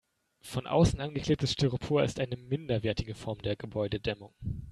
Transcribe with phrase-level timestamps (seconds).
[0.41, 4.33] Von außen angeklebtes Styropor ist eine minderwertige Form der Gebäudedämmung.